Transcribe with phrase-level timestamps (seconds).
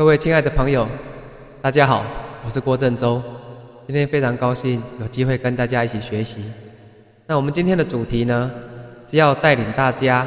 [0.00, 0.88] 各位亲爱的朋友，
[1.60, 2.06] 大家好，
[2.42, 3.22] 我是郭振洲。
[3.86, 6.42] 今天非常高兴有机会跟大家一起学习。
[7.26, 8.50] 那我们今天的主题呢，
[9.06, 10.26] 是要带领大家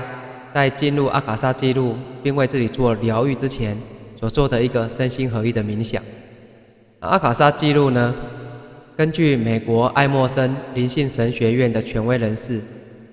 [0.54, 3.76] 在进入阿卡莎记录并为自己做疗愈之前，
[4.16, 6.00] 所做的一个身心合一的冥想。
[7.00, 8.14] 阿卡莎记录呢，
[8.96, 12.62] 根据美国爱默生灵性神学院的权威人士，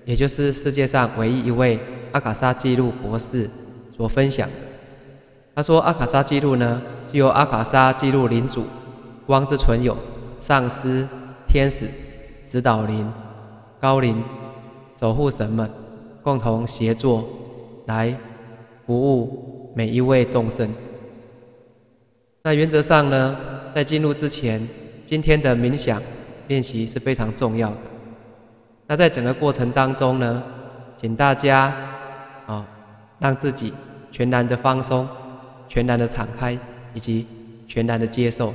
[0.05, 1.79] 也就是世界上唯一一位
[2.11, 3.49] 阿卡莎记录博士
[3.97, 4.47] 所分享。
[5.61, 8.65] 他说：“阿卡莎记录呢，是由阿卡莎记录领主、
[9.27, 9.95] 光之存有、
[10.39, 11.07] 上司、
[11.47, 11.87] 天使、
[12.47, 13.13] 指导灵、
[13.79, 14.23] 高灵、
[14.95, 15.69] 守护神们
[16.23, 17.29] 共同协作
[17.85, 18.11] 来
[18.87, 20.67] 服务每一位众生。
[22.41, 23.37] 那原则上呢，
[23.71, 24.67] 在进入之前，
[25.05, 26.01] 今天的冥想
[26.47, 27.77] 练习是非常重要的。
[28.87, 30.41] 那在整个过程当中呢，
[30.97, 31.71] 请大家
[32.47, 32.65] 啊，
[33.19, 33.71] 让自己
[34.11, 35.07] 全然的放松。”
[35.71, 36.51] 全然的敞开，
[36.93, 37.25] 以及
[37.65, 38.53] 全然的接受。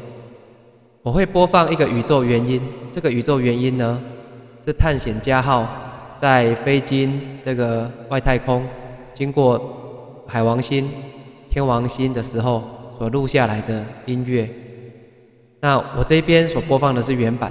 [1.01, 2.61] 我会播放一个宇宙原因，
[2.93, 3.99] 这个宇宙原因呢，
[4.63, 5.67] 是探险家号
[6.19, 8.67] 在飞经这个外太空，
[9.15, 10.91] 经过海王星、
[11.49, 12.63] 天王星的时候
[12.99, 14.47] 所录下来的音乐。
[15.61, 17.51] 那我这边所播放的是原版，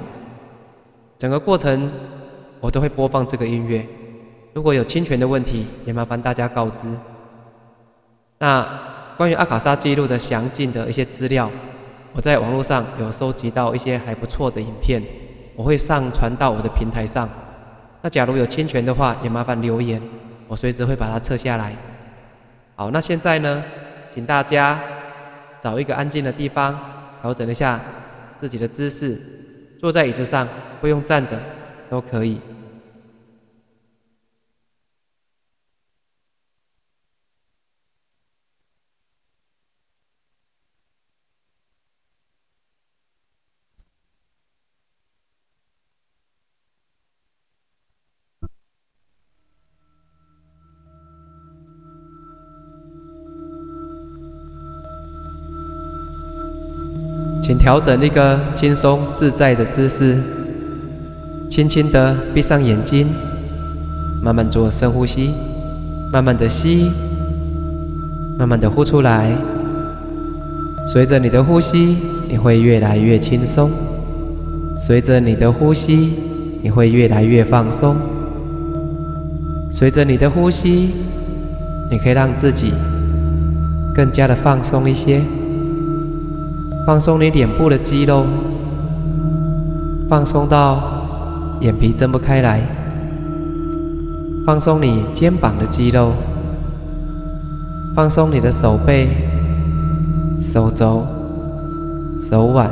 [1.17, 1.89] 整个过程
[2.59, 3.83] 我都会播放这个音乐。
[4.53, 6.87] 如果有侵权的问题，也麻烦大家告知。
[8.37, 8.93] 那。
[9.17, 11.49] 关于阿卡莎记录的详尽的一些资料，
[12.13, 15.01] 我在网络上有收集到一些还不错的影片，
[15.55, 17.29] 我会上传到我的平台上。
[18.01, 20.01] 那假如有侵权的话，也麻烦留言，
[20.47, 21.73] 我随时会把它撤下来。
[22.75, 23.63] 好，那现在呢，
[24.13, 24.79] 请大家
[25.61, 26.77] 找一个安静的地方，
[27.21, 27.79] 调整一下
[28.41, 29.17] 自己的姿势，
[29.79, 30.45] 坐在椅子上，
[30.81, 31.41] 不用站的
[31.89, 32.39] 都可以。
[57.45, 60.17] 请调整一个轻松自在的姿势，
[61.47, 63.05] 轻轻的闭上眼睛，
[64.19, 65.29] 慢慢做深呼吸，
[66.11, 66.89] 慢慢的吸，
[68.35, 69.31] 慢慢的呼出来。
[70.87, 71.97] 随着你的呼吸，
[72.27, 73.69] 你会越来越轻松；
[74.75, 76.15] 随着你的呼吸，
[76.63, 77.93] 你会越来越放松；
[79.71, 80.89] 随着你的呼吸，
[81.91, 82.73] 你可以让自己
[83.93, 85.21] 更加的放松一些。
[86.85, 88.23] 放松你脸部的肌肉，
[90.07, 90.77] 放松到
[91.61, 92.59] 眼皮睁不开来；
[94.45, 96.11] 放松你肩膀的肌肉，
[97.95, 99.07] 放松你的手背、
[100.39, 101.01] 手肘、
[102.19, 102.69] 手腕，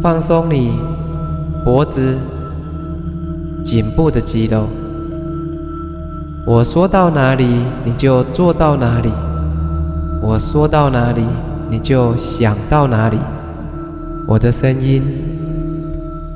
[0.00, 0.74] 放松你
[1.64, 2.16] 脖子、
[3.64, 4.68] 颈部的肌肉。
[6.46, 9.10] 我说到哪里，你就做到哪里。
[10.26, 11.22] 我说到哪里，
[11.68, 13.18] 你就想到哪里。
[14.26, 15.02] 我的声音，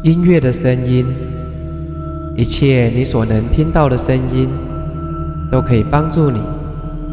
[0.02, 1.06] 音乐的声音，
[2.36, 4.50] 一切你所能听到的声音，
[5.50, 6.42] 都可以帮助你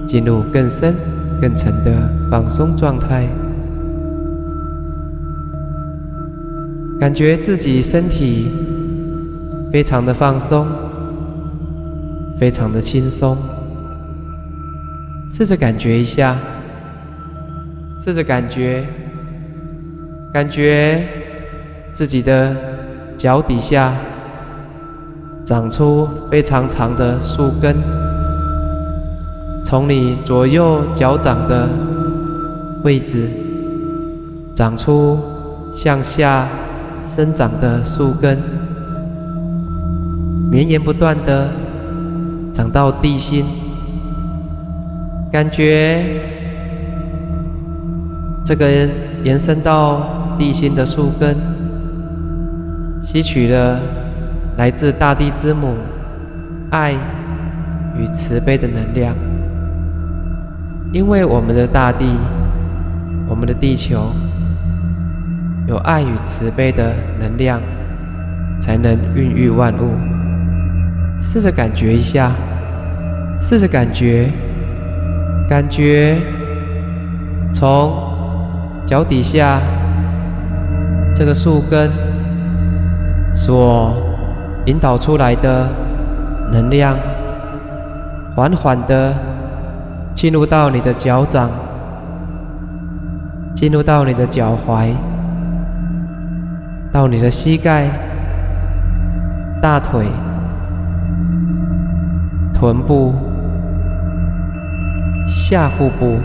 [0.06, 0.94] 进入更深、
[1.42, 1.94] 更沉的
[2.30, 3.26] 放松状态。
[7.00, 8.50] 感觉自己身体
[9.72, 10.68] 非常的放松，
[12.38, 13.38] 非常的轻松。
[15.32, 16.36] 试着感觉一下。
[18.06, 18.86] 试着感觉，
[20.32, 21.04] 感觉
[21.92, 22.56] 自己的
[23.18, 23.92] 脚底下
[25.44, 27.76] 长出非常长的树根，
[29.66, 31.68] 从你左右脚掌的
[32.84, 33.28] 位置
[34.54, 35.20] 长出
[35.74, 36.48] 向下
[37.08, 38.38] 生长的树根，
[40.52, 41.50] 绵延不断的
[42.54, 43.44] 长到地心，
[45.32, 46.35] 感觉。
[48.46, 48.70] 这个
[49.24, 51.36] 延伸到地心的树根，
[53.02, 53.82] 吸取了
[54.56, 55.74] 来自大地之母
[56.70, 56.94] 爱
[57.98, 59.16] 与慈悲的能量。
[60.94, 62.06] 因为我们的大地，
[63.28, 64.12] 我们的地球
[65.68, 67.60] 有爱与慈悲的能量，
[68.62, 69.90] 才能孕育万物。
[71.20, 72.32] 试着感觉一下，
[73.40, 74.30] 试着感觉，
[75.50, 76.16] 感觉
[77.52, 78.14] 从。
[78.86, 79.60] 脚底下
[81.16, 81.90] 这个树根
[83.34, 83.94] 所
[84.68, 85.68] 引导出来的
[86.52, 86.96] 能量，
[88.36, 89.14] 缓缓的
[90.14, 91.50] 进入到你的脚掌，
[93.56, 94.92] 进入到你的脚踝，
[96.92, 97.88] 到你的膝盖、
[99.62, 100.06] 大腿、
[102.54, 103.16] 臀部、
[105.28, 106.18] 下腹部，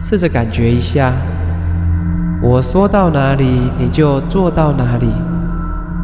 [0.00, 1.12] 试着感觉一下。
[2.42, 5.08] 我说到哪里，你就做到哪里；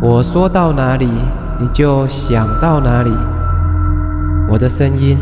[0.00, 1.08] 我说到哪里，
[1.58, 3.10] 你就想到哪里。
[4.48, 5.19] 我的声音、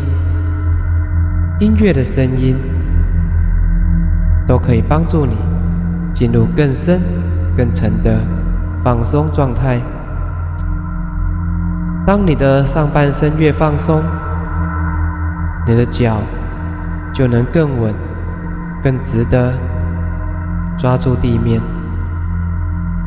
[1.59, 2.55] 音乐的声音，
[4.45, 5.35] 都可以帮助你
[6.13, 6.99] 进入更深、
[7.55, 8.19] 更沉的
[8.83, 9.79] 放松状态。
[12.05, 13.99] 当你的上半身越放松，
[15.65, 16.17] 你的脚
[17.13, 17.91] 就能更稳、
[18.85, 19.51] 更值得。
[20.77, 21.59] 抓住地面，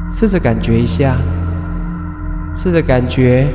[0.09, 1.15] 试着感觉一下，
[2.55, 3.47] 试着感觉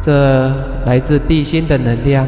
[0.00, 0.52] 这
[0.84, 2.26] 来自地心的能量，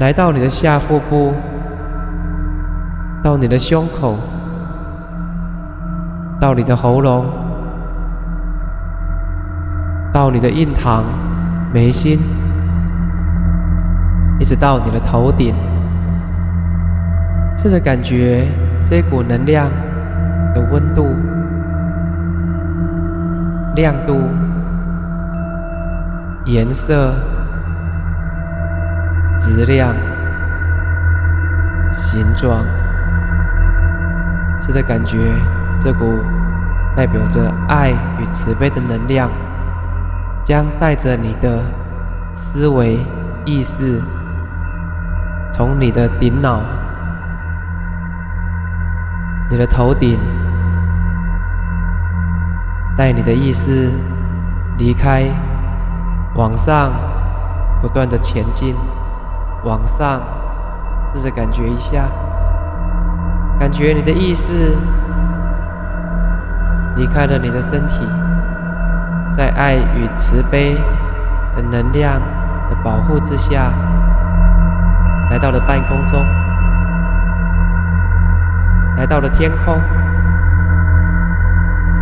[0.00, 1.32] 来到你的下腹部，
[3.22, 4.18] 到你的胸口，
[6.40, 7.24] 到你的喉咙，
[10.12, 11.04] 到你的印堂、
[11.72, 12.18] 眉心，
[14.40, 15.54] 一直到你的头顶，
[17.62, 18.46] 试着感觉。
[18.82, 19.70] 这股能量
[20.54, 21.14] 的温度、
[23.76, 24.30] 亮度、
[26.46, 27.12] 颜色、
[29.38, 29.94] 质量、
[31.92, 32.64] 形状，
[34.60, 35.18] 是的感觉
[35.78, 36.18] 这股
[36.96, 39.30] 代表着爱与慈悲的能量，
[40.42, 41.60] 将带着你的
[42.34, 42.98] 思维
[43.44, 44.00] 意识，
[45.52, 46.62] 从你的顶脑。
[49.52, 50.16] 你的头顶，
[52.96, 53.90] 带你的意识
[54.78, 55.24] 离开，
[56.36, 56.92] 往上
[57.82, 58.76] 不断的前进，
[59.64, 60.20] 往上，
[61.12, 62.04] 试着感觉一下，
[63.58, 64.76] 感觉你的意识
[66.94, 68.06] 离开了你的身体，
[69.32, 70.76] 在爱与慈悲
[71.56, 72.20] 的能量
[72.70, 73.72] 的保护之下，
[75.28, 76.24] 来到了半空中。
[79.00, 79.80] 来到了天空，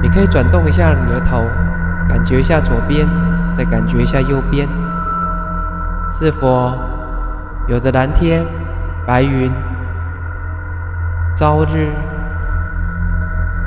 [0.03, 1.45] 你可以转动一下你的头，
[2.09, 3.07] 感觉一下左边，
[3.55, 4.67] 再感觉一下右边，
[6.11, 6.77] 是否
[7.69, 8.45] 有着蓝天、
[9.07, 9.49] 白云、
[11.37, 11.93] 朝日、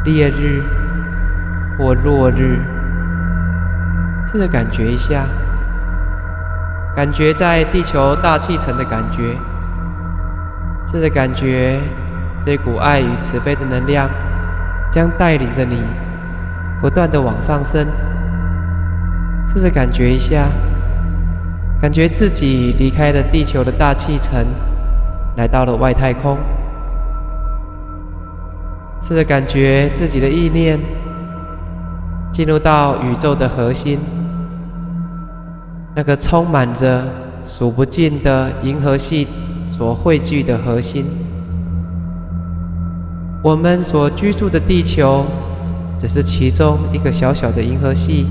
[0.04, 0.62] 烈日
[1.78, 2.60] 或落日？
[4.26, 5.24] 试着感觉一下，
[6.94, 9.38] 感觉在地球大气层的感觉，
[10.86, 11.80] 试着感觉。
[12.44, 14.10] 这股爱与慈悲的能量
[14.92, 15.78] 将带领着你
[16.82, 17.86] 不断的往上升，
[19.48, 20.48] 试着感觉一下，
[21.80, 24.44] 感觉自己离开了地球的大气层，
[25.38, 26.38] 来到了外太空。
[29.04, 30.80] 试着感觉自己的意念
[32.32, 34.00] 进入到宇宙的核心，
[35.96, 37.04] 那个充满着
[37.46, 39.28] 数不尽的银河系
[39.70, 41.06] 所汇聚的核心。
[43.44, 45.26] 我们所居住的地球，
[45.98, 48.28] 只是其中一个小小的银河系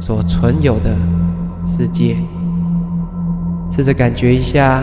[0.00, 0.96] 所存有的
[1.64, 2.16] 世界。
[3.70, 4.82] 试着感觉一下，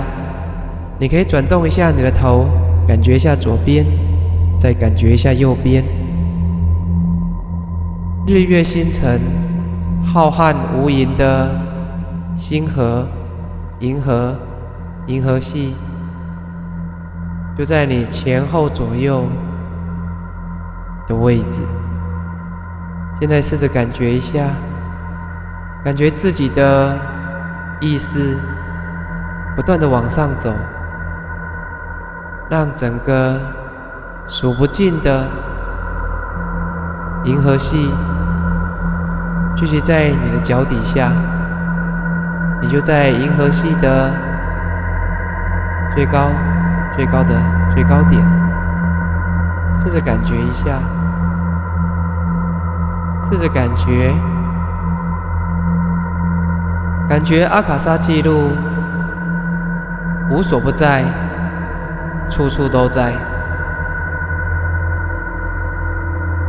[0.99, 2.45] 你可以转动一下你的头，
[2.87, 3.85] 感觉一下左边，
[4.57, 5.83] 再感觉一下右边。
[8.25, 9.19] 日月星辰，
[10.01, 11.49] 浩瀚无垠的
[12.37, 13.05] 星河、
[13.81, 14.33] 银河、
[15.07, 15.73] 银河系。
[17.57, 19.27] 就在你前后左右
[21.07, 21.61] 的位置。
[23.19, 24.47] 现在试着感觉一下，
[25.83, 26.97] 感觉自己的
[27.79, 28.35] 意识
[29.55, 30.51] 不断的往上走，
[32.49, 33.39] 让整个
[34.25, 35.27] 数不尽的
[37.25, 37.91] 银河系
[39.55, 41.11] 聚集在你的脚底下，
[42.59, 44.11] 你就在银河系的
[45.93, 46.31] 最高。
[46.93, 47.35] 最高的
[47.73, 48.21] 最高点，
[49.75, 50.77] 试着感觉一下，
[53.21, 54.13] 试着感觉，
[57.07, 58.51] 感觉阿卡莎记录
[60.29, 61.03] 无所不在，
[62.29, 63.13] 处处都在，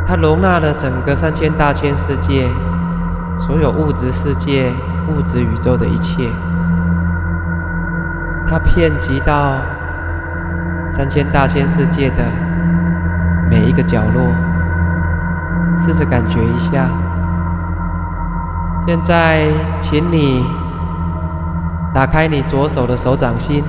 [0.04, 2.48] 它容纳了整个三千大千世界，
[3.38, 4.72] 所有物质世界、
[5.08, 6.28] 物质宇宙的一切，
[8.46, 9.58] 它遍及到。
[10.92, 12.16] 三千大千世界的
[13.50, 14.32] 每一个角落，
[15.76, 16.86] 试着感觉一下。
[18.86, 19.46] 现在，
[19.80, 20.44] 请你
[21.94, 23.64] 打开你左手的手掌心，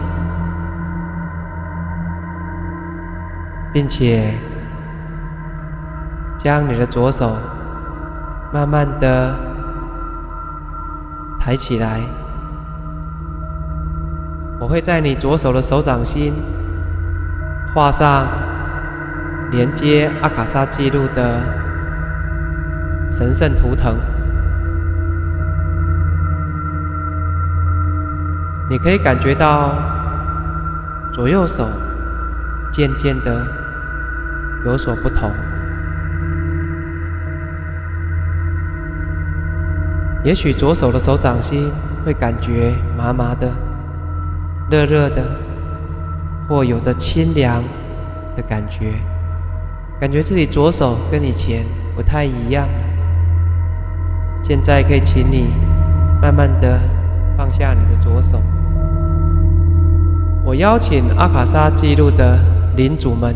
[3.72, 4.34] 并且
[6.38, 7.38] 将你的左手
[8.51, 9.34] 慢慢的
[11.39, 12.01] 抬起来。
[14.60, 16.34] 我会在你左手的手掌心
[17.74, 18.27] 画上
[19.51, 21.39] 连接阿卡莎记录的
[23.10, 23.98] 神圣图腾。
[28.70, 29.75] 你可以感觉到
[31.12, 31.68] 左右手
[32.72, 33.46] 渐渐的
[34.65, 35.32] 有所不同。
[40.24, 41.70] 也许左手的手掌心
[42.06, 43.51] 会感觉麻麻的。
[44.70, 45.22] 热热的，
[46.48, 47.64] 或有着清凉
[48.36, 48.92] 的感觉，
[50.00, 51.64] 感觉自己左手跟以前
[51.96, 52.80] 不太一样了。
[54.44, 55.48] 现在可以请你
[56.22, 56.80] 慢慢的
[57.38, 58.42] 放下你的左手。
[60.44, 62.38] 我邀请阿卡莎记录的
[62.76, 63.36] 领主们、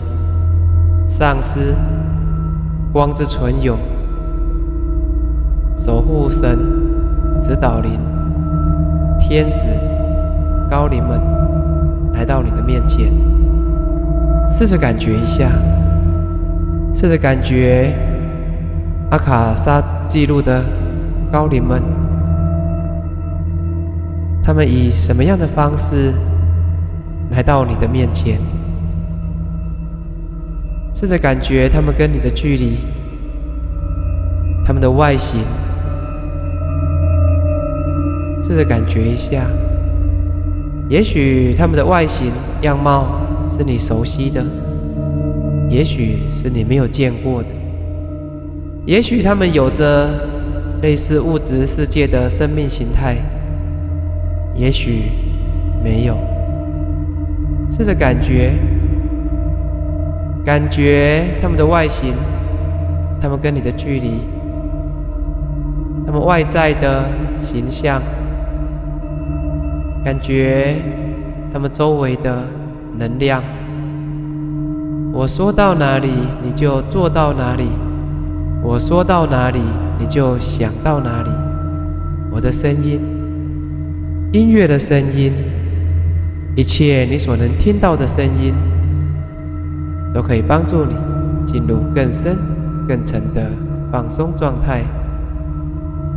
[1.07, 1.73] 上师、
[2.91, 3.77] 光之存有、
[5.75, 6.57] 守护神、
[7.39, 7.99] 指导灵、
[9.19, 9.69] 天使。
[10.69, 11.17] 高灵们
[12.17, 13.11] 来到你的面前，
[14.49, 15.47] 试着感觉一下，
[16.95, 17.93] 试着感觉
[19.11, 20.63] 阿卡莎记录的
[21.31, 21.79] 高灵们，
[24.43, 26.11] 他们以什么样的方式
[27.29, 28.39] 来到你的面前？
[30.95, 32.77] 试着感觉他们跟你的距离，
[34.65, 35.39] 他们的外形，
[38.41, 39.43] 试着感觉一下。
[40.89, 44.43] 也许他们的外形样貌是你熟悉的，
[45.69, 47.49] 也许是你没有见过的，
[48.85, 50.09] 也许他们有着
[50.81, 53.17] 类似物质世界的生命形态，
[54.55, 55.11] 也许
[55.83, 56.17] 没有。
[57.69, 58.53] 试着感觉，
[60.45, 62.13] 感觉他们的外形，
[63.19, 64.21] 他们跟你的距离，
[66.05, 68.01] 他们外在的形象。
[70.07, 70.81] 感觉
[71.51, 72.41] 他们周围的
[72.97, 73.43] 能量，
[75.11, 76.09] 我说到哪里
[76.41, 77.65] 你就做到哪里，
[78.63, 79.59] 我说到哪里
[79.99, 81.29] 你就想到哪里。
[82.31, 83.01] 我的声音，
[84.31, 85.33] 音乐的声音，
[86.55, 88.53] 一切你所能听到的声音，
[90.13, 90.95] 都可以帮助你
[91.45, 92.33] 进入更深、
[92.87, 93.45] 更沉的
[93.91, 94.83] 放松状态。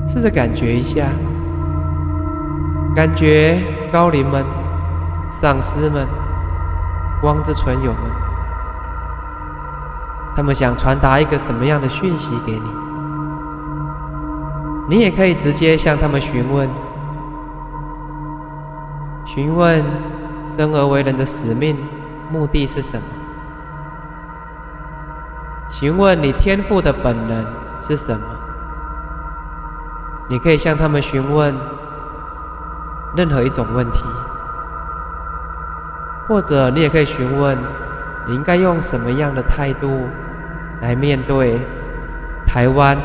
[0.06, 1.08] 试着感觉一下，
[2.94, 3.58] 感觉。
[3.92, 4.44] 高灵们、
[5.28, 6.06] 上师们、
[7.20, 8.02] 光之存友们，
[10.36, 12.70] 他们想传达一个什么样的讯息给你？
[14.88, 16.68] 你也可以直接向他们询问，
[19.24, 19.84] 询问
[20.44, 21.76] 生而为人的使命、
[22.30, 23.02] 目的是什么？
[25.68, 27.46] 询问你天赋的本能
[27.80, 28.20] 是什么？
[30.28, 31.52] 你可以向他们询问。
[33.16, 34.04] 任何一种问题，
[36.28, 37.58] 或者你也可以询问，
[38.26, 40.08] 你应该用什么样的态度
[40.80, 41.60] 来面对
[42.46, 42.96] 台湾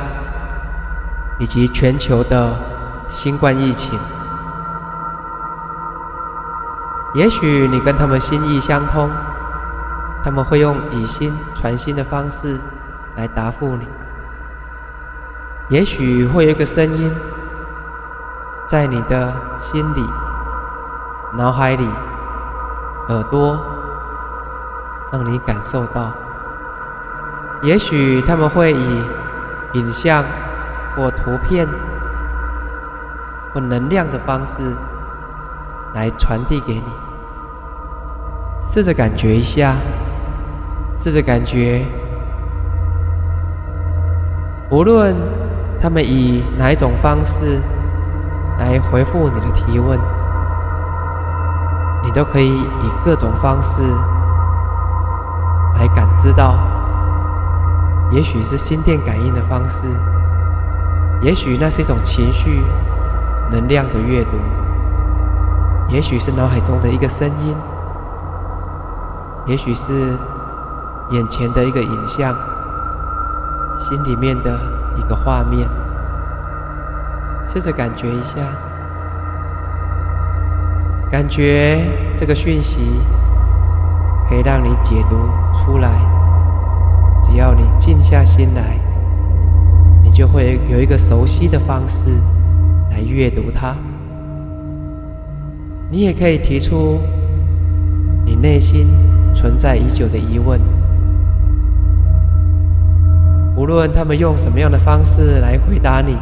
[1.39, 2.53] 以及全球的
[3.09, 3.97] 新冠疫情？
[7.15, 9.09] 也许你跟他们心意相通，
[10.23, 12.59] 他们会用以心传心的方式
[13.15, 13.87] 来答复你。
[15.69, 17.11] 也许会有一个声音。
[18.67, 20.03] 在你的心里、
[21.37, 21.87] 脑海里、
[23.09, 23.59] 耳朵，
[25.11, 26.11] 让你感受到。
[27.61, 29.03] 也许他们会以
[29.73, 30.23] 影像
[30.95, 31.67] 或图片
[33.53, 34.61] 或能量的方式
[35.93, 36.83] 来传递给你。
[38.63, 39.75] 试着感觉一下，
[40.97, 41.85] 试着感觉，
[44.71, 45.15] 无论
[45.79, 47.61] 他们以哪一种方式。
[48.57, 49.99] 来回复你的提问，
[52.03, 53.83] 你都可以以各种方式
[55.75, 56.55] 来感知到，
[58.11, 59.87] 也许是心电感应的方式，
[61.21, 62.63] 也许那是一种情绪
[63.51, 64.31] 能量的阅读，
[65.89, 67.55] 也许是脑海中的一个声音，
[69.45, 70.17] 也许是
[71.11, 72.33] 眼前的一个影像，
[73.77, 74.57] 心里面的
[74.95, 75.69] 一个画面。
[77.57, 78.41] 试着感觉一下，
[81.09, 81.81] 感觉
[82.17, 82.81] 这个讯息
[84.27, 85.15] 可以让你解读
[85.63, 85.89] 出来。
[87.23, 88.77] 只要你静下心来，
[90.03, 92.09] 你就会有一个熟悉的方式
[92.91, 93.73] 来阅读它。
[95.89, 96.99] 你也可以提出
[98.25, 98.85] 你内心
[99.33, 100.59] 存在已久的疑问，
[103.55, 106.17] 无论他们用什么样的方式来回答你，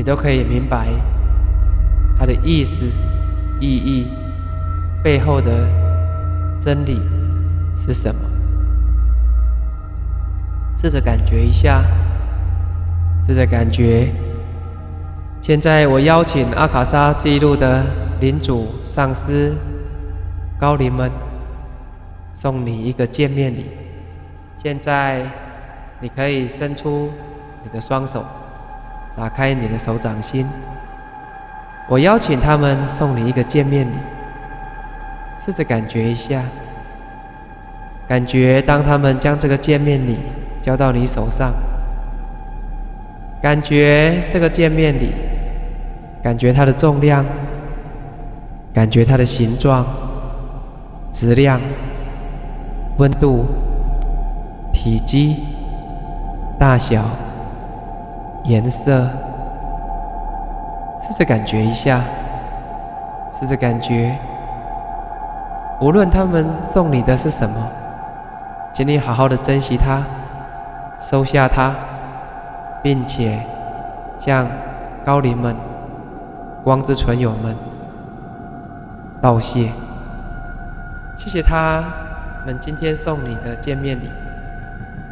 [0.00, 0.88] 你都可以明白
[2.18, 2.86] 它的意思、
[3.60, 4.06] 意义
[5.04, 5.68] 背后的
[6.58, 7.02] 真理
[7.76, 8.20] 是什么。
[10.74, 11.84] 试着感觉一下，
[13.26, 14.10] 试着感觉。
[15.42, 17.84] 现在我邀请阿卡莎记录的
[18.20, 19.52] 领主、上师、
[20.58, 21.12] 高灵们，
[22.32, 23.66] 送你一个见面礼。
[24.56, 25.26] 现在
[26.00, 27.10] 你可以伸出
[27.62, 28.24] 你的双手，
[29.16, 30.46] 打开你的手掌心。
[31.88, 33.94] 我邀请他们送你一个见面礼，
[35.38, 36.42] 试着感觉一下，
[38.08, 40.18] 感觉当他们将这个见面礼。
[40.62, 41.54] 交到你手上，
[43.40, 45.10] 感觉这个见面礼，
[46.22, 47.24] 感觉它的重量，
[48.70, 49.82] 感觉它的形状、
[51.10, 51.58] 质量、
[52.98, 53.46] 温度、
[54.70, 55.36] 体积、
[56.58, 57.02] 大小、
[58.44, 59.08] 颜色，
[61.00, 62.00] 试着感觉一下，
[63.32, 64.16] 试着感觉，
[65.80, 67.70] 无论他们送你的是什么，
[68.72, 70.02] 请你好好的珍惜它。
[70.98, 71.74] 收下它，
[72.82, 73.40] 并且
[74.18, 74.46] 向
[75.02, 75.56] 高龄们、
[76.62, 77.56] 光之存友们
[79.20, 79.70] 道谢，
[81.16, 81.82] 谢谢他
[82.44, 84.10] 们今天送你的见面礼，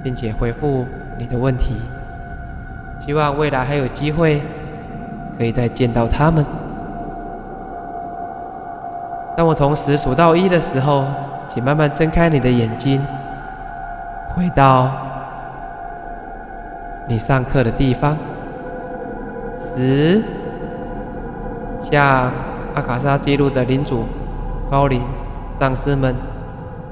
[0.02, 1.80] 并且回复你的问题。
[3.08, 4.42] 希望未来还有机会
[5.38, 6.44] 可以再见到他们。
[9.34, 11.06] 当我从十数到一的时候，
[11.48, 13.00] 请慢慢睁开你的眼睛，
[14.36, 14.90] 回到。
[17.08, 18.14] 你上课的地方，
[19.56, 20.22] 十，
[21.80, 22.30] 向
[22.74, 24.04] 阿卡莎记录的领主、
[24.70, 25.00] 高龄
[25.58, 26.14] 上师们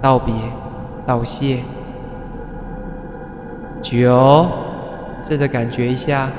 [0.00, 0.32] 道别、
[1.04, 1.58] 道谢。
[3.82, 4.48] 九，
[5.26, 6.30] 试着感觉一下，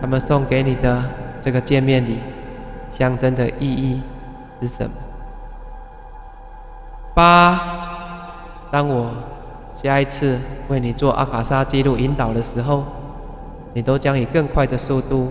[0.00, 1.02] 他们送给你的
[1.40, 2.18] 这个见面礼，
[2.92, 4.00] 象征的意义
[4.60, 4.92] 是什么？
[7.12, 7.60] 八，
[8.70, 9.10] 当我。
[9.70, 10.36] 下一次
[10.68, 12.82] 为你做阿卡莎记录引导的时候，
[13.74, 15.30] 你都将以更快的速度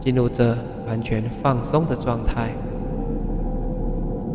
[0.00, 2.48] 进入这完全放松的状态。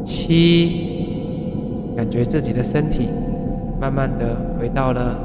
[0.04, 3.10] 七，感觉自己的身体
[3.82, 5.18] 慢慢的回到了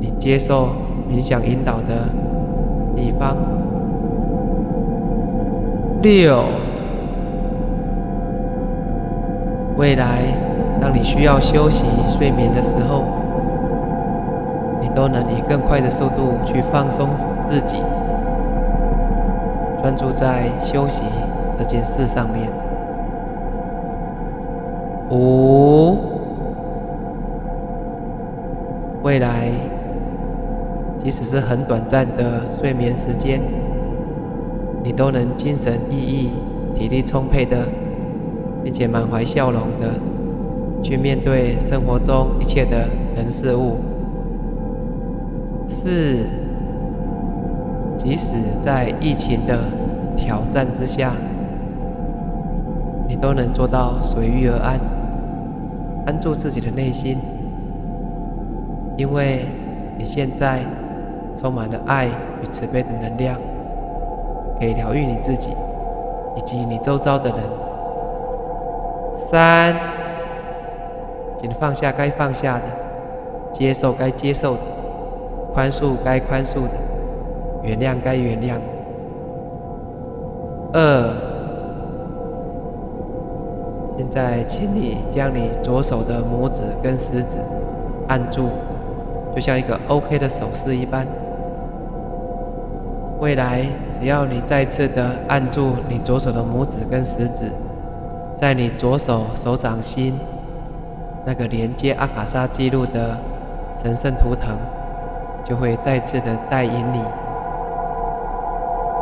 [0.00, 0.70] 你接受
[1.08, 2.08] 冥想引导的
[2.96, 3.36] 地方。
[6.02, 6.42] 六，
[9.76, 10.22] 未来
[10.80, 11.84] 当你需要休息
[12.18, 13.04] 睡眠的时候。
[14.82, 17.10] 你都能以更快的速度去放松
[17.44, 17.76] 自己，
[19.82, 21.04] 专注在休息
[21.58, 22.48] 这件事上面。
[25.10, 25.98] 五，
[29.02, 29.50] 未来
[31.02, 33.40] 即使是很短暂的睡眠时间，
[34.84, 36.28] 你都能精神奕奕、
[36.74, 37.56] 体力充沛的，
[38.62, 39.94] 并且满怀笑容的
[40.82, 42.86] 去面对生活中一切的
[43.16, 43.76] 人事物。
[45.66, 46.18] 四，
[47.96, 49.58] 即使在疫情的
[50.16, 51.12] 挑战之下，
[53.08, 54.78] 你都能做到随遇而安，
[56.06, 57.16] 安住自己的内心，
[58.96, 59.46] 因为
[59.96, 60.60] 你现在
[61.40, 63.34] 充满了爱与慈悲的能量，
[64.58, 65.48] 可以疗愈你自己
[66.36, 67.38] 以及你周遭的人。
[69.14, 69.74] 三，
[71.38, 72.64] 请放下该放下的，
[73.50, 74.60] 接受该接受的。
[75.54, 76.72] 宽恕该宽恕的，
[77.62, 78.60] 原谅该原谅的。
[80.74, 81.10] 二，
[83.96, 87.38] 现在请你将你左手的拇指跟食指
[88.08, 88.50] 按住，
[89.34, 91.06] 就像一个 OK 的手势一般。
[93.20, 97.52] 未来只要你再次的按住你左手的拇指跟食指，
[98.34, 100.18] 在你左手手掌心
[101.24, 103.16] 那个连接阿卡莎记录的
[103.76, 104.56] 神圣图腾。
[105.42, 107.02] 就会再次的带引你，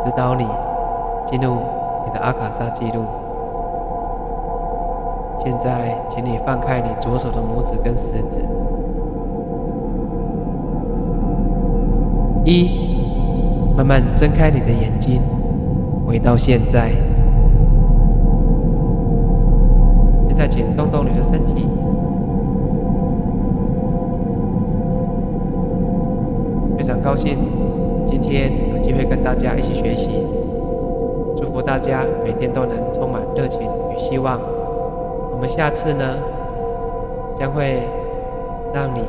[0.01, 0.47] 指导你
[1.27, 1.57] 进入
[2.07, 3.05] 你的阿卡莎记录。
[5.37, 8.41] 现在，请你放开你左手的拇指跟食指。
[12.45, 12.88] 一，
[13.79, 15.21] 慢慢睁开你的眼睛，
[16.05, 16.91] 回到现在。
[20.27, 21.65] 现在，请动动你的身体。
[26.77, 27.37] 非常高兴，
[28.05, 30.09] 今天有机会跟大家一起学习，
[31.37, 31.61] 祝福。
[31.61, 34.41] 大家每天都能充满热情与希望。
[35.31, 36.03] 我们下次呢，
[37.37, 37.83] 将会
[38.73, 39.03] 让你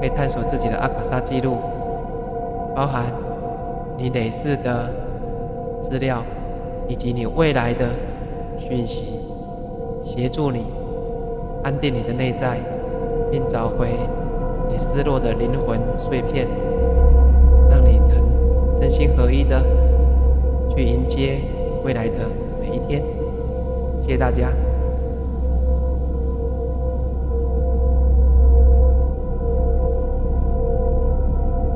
[0.00, 1.58] 可以探索自己的阿卡莎记录，
[2.74, 3.04] 包含
[3.96, 4.90] 你累世的
[5.80, 6.22] 资料，
[6.88, 7.88] 以及你未来的
[8.58, 9.20] 讯息，
[10.02, 10.66] 协助你
[11.62, 12.58] 安定你的内在，
[13.30, 13.88] 并找回
[14.70, 16.46] 你失落的灵魂碎片，
[17.70, 19.62] 让你能身心合一的
[20.74, 21.38] 去迎接
[21.84, 22.14] 未来的
[22.60, 23.02] 每一天。
[24.02, 24.48] 谢谢大家。